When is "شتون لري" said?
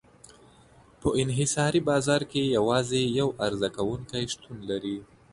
4.33-4.97